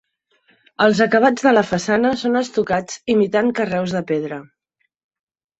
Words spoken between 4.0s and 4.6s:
pedra.